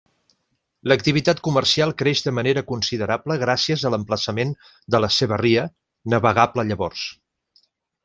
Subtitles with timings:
[0.91, 4.57] L'activitat comercial creix de manera considerable gràcies a l'emplaçament
[4.97, 5.71] de la seva ria,
[6.17, 7.09] navegable llavors.